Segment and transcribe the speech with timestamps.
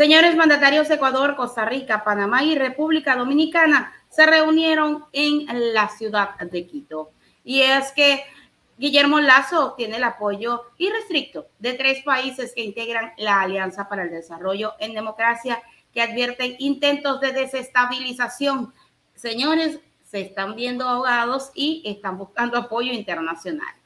[0.00, 6.66] Señores mandatarios Ecuador, Costa Rica, Panamá y República Dominicana se reunieron en la ciudad de
[6.66, 7.10] Quito.
[7.44, 8.24] Y es que
[8.78, 14.10] Guillermo Lazo tiene el apoyo irrestricto de tres países que integran la Alianza para el
[14.10, 15.60] Desarrollo en Democracia,
[15.92, 18.72] que advierten intentos de desestabilización.
[19.14, 23.79] Señores, se están viendo ahogados y están buscando apoyo internacional.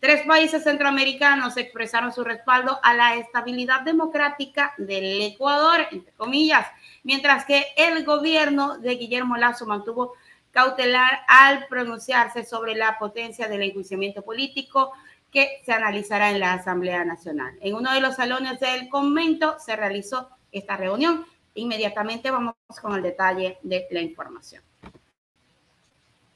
[0.00, 6.66] Tres países centroamericanos expresaron su respaldo a la estabilidad democrática del Ecuador, entre comillas,
[7.02, 10.14] mientras que el gobierno de Guillermo Lazo mantuvo
[10.52, 14.92] cautelar al pronunciarse sobre la potencia del enjuiciamiento político
[15.30, 17.58] que se analizará en la Asamblea Nacional.
[17.60, 21.26] En uno de los salones del convento se realizó esta reunión.
[21.54, 24.62] Inmediatamente vamos con el detalle de la información.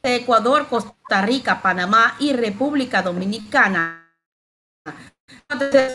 [0.05, 4.05] Ecuador, Costa Rica, Panamá y República Dominicana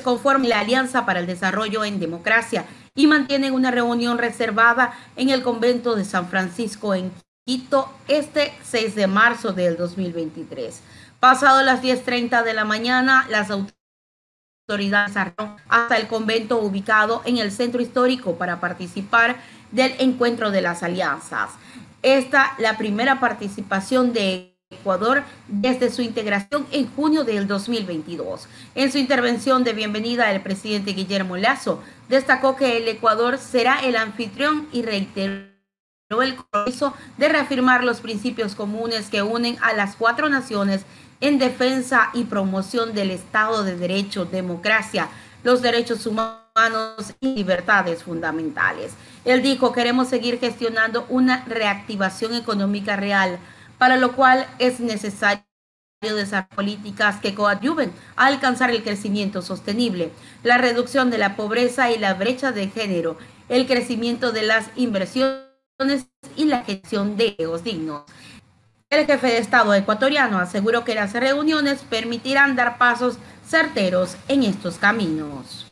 [0.03, 5.43] conforman la Alianza para el Desarrollo en Democracia y mantienen una reunión reservada en el
[5.43, 7.11] convento de San Francisco en
[7.45, 10.81] Quito este 6 de marzo del 2023.
[11.19, 15.17] Pasado las 10.30 de la mañana, las autoridades
[15.67, 19.37] hasta el convento ubicado en el centro histórico para participar
[19.71, 21.51] del encuentro de las alianzas.
[22.01, 28.47] Esta la primera participación de Ecuador desde su integración en junio del 2022.
[28.75, 33.97] En su intervención de bienvenida, el presidente Guillermo Lazo destacó que el Ecuador será el
[33.97, 35.49] anfitrión y reiteró
[36.21, 40.85] el compromiso de reafirmar los principios comunes que unen a las cuatro naciones
[41.19, 45.09] en defensa y promoción del Estado de Derecho, democracia,
[45.43, 46.48] los derechos humanos
[47.19, 48.93] y libertades fundamentales.
[49.25, 53.39] Él dijo, queremos seguir gestionando una reactivación económica real,
[53.77, 55.43] para lo cual es necesario
[56.01, 60.11] desarrollar políticas que coadyuven a alcanzar el crecimiento sostenible,
[60.43, 63.17] la reducción de la pobreza y la brecha de género,
[63.49, 68.03] el crecimiento de las inversiones y la gestión de egos dignos.
[68.89, 74.77] El jefe de Estado ecuatoriano aseguró que las reuniones permitirán dar pasos certeros en estos
[74.77, 75.68] caminos.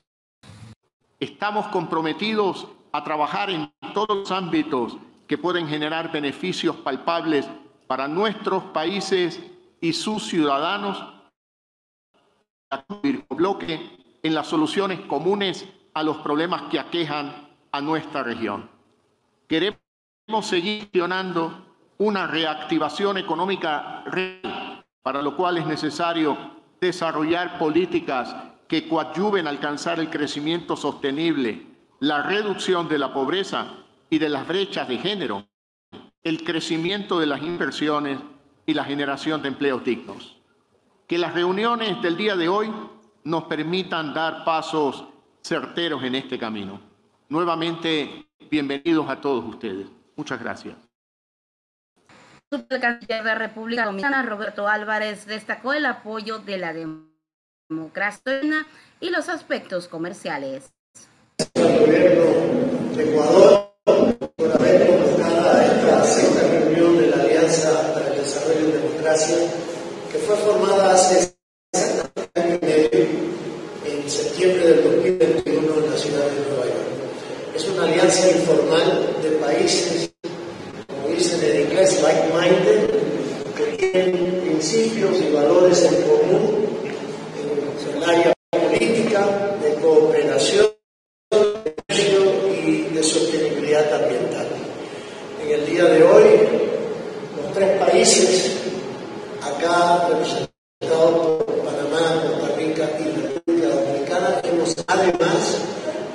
[1.19, 4.97] Estamos comprometidos a trabajar en todos los ámbitos
[5.27, 7.49] que pueden generar beneficios palpables
[7.87, 9.41] para nuestros países
[9.81, 11.03] y sus ciudadanos,
[13.29, 18.69] bloque en las soluciones comunes a los problemas que aquejan a nuestra región.
[19.47, 19.79] Queremos
[20.41, 21.65] seguir gestionando
[21.97, 26.37] una reactivación económica real, para lo cual es necesario
[26.79, 28.35] desarrollar políticas
[28.67, 31.65] que coadyuven a alcanzar el crecimiento sostenible,
[31.99, 33.67] la reducción de la pobreza
[34.09, 35.47] y de las brechas de género,
[36.23, 38.19] el crecimiento de las inversiones
[38.65, 40.37] y la generación de empleos dignos.
[41.07, 42.71] Que las reuniones del día de hoy
[43.23, 45.05] nos permitan dar pasos
[45.41, 46.81] certeros en este camino.
[47.29, 49.87] Nuevamente, bienvenidos a todos ustedes.
[50.17, 50.75] Muchas gracias.
[52.51, 57.16] El canciller de República Dominicana, Roberto Álvarez, destacó el apoyo de la democracia
[57.69, 58.65] democracia
[59.01, 60.71] y los aspectos comerciales.
[61.53, 68.21] El gobierno de Ecuador por haber convocado esta sexta reunión de la Alianza para el
[68.21, 69.37] Desarrollo de Democracia,
[70.11, 71.35] que fue formada hace
[71.73, 73.05] exactamente año y medio,
[73.85, 77.53] en septiembre del 2021 en la ciudad de Nueva York.
[77.53, 80.13] Es una alianza informal de países,
[80.87, 82.89] como dicen en inglés, like-minded,
[83.57, 86.56] que tienen principios y valores en común
[89.61, 90.67] de cooperación
[91.89, 94.47] y de sostenibilidad ambiental.
[95.43, 96.25] En el día de hoy,
[97.41, 98.57] los tres países,
[99.41, 105.57] acá representados Panamá, Costa Rica y República Dominicana, hemos además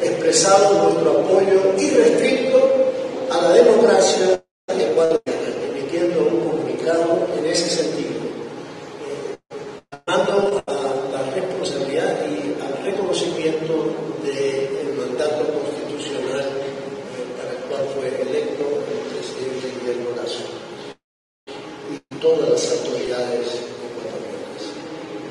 [0.00, 2.31] expresado nuestro apoyo irrestricto
[13.42, 20.44] del mandato constitucional eh, para el cual fue electo el presidente Guillermo Lazo
[21.90, 23.48] y todas las autoridades
[23.90, 24.62] ecuatorianas.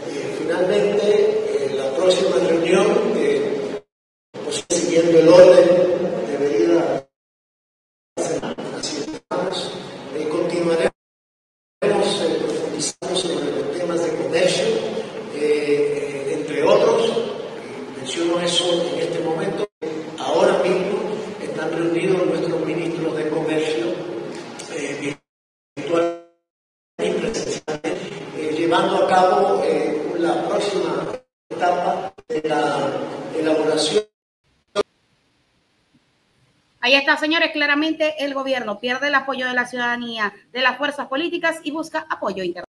[0.09, 2.85] Eh, finalmente, eh, la próxima reunión,
[4.43, 5.69] pues, siguiendo el orden,
[6.27, 7.07] debería
[8.77, 9.71] así estamos,
[10.29, 10.91] continuaremos
[12.39, 14.65] profundizando sobre los temas de comercio,
[15.33, 17.31] entre otros
[18.69, 19.67] en este momento.
[20.19, 20.99] Ahora mismo
[21.41, 23.85] están reunidos nuestros ministros de comercio
[24.73, 25.15] eh,
[25.75, 27.61] y presencialmente,
[28.37, 31.07] eh, llevando a cabo eh, la próxima
[31.49, 32.89] etapa de la
[33.37, 34.03] elaboración
[36.83, 41.07] Ahí está, señores, claramente el gobierno pierde el apoyo de la ciudadanía, de las fuerzas
[41.07, 42.70] políticas y busca apoyo internacional.